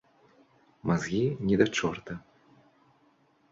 Мазгі 0.91 1.19
ні 1.51 1.55
да 1.63 1.69
чорта! 1.77 2.19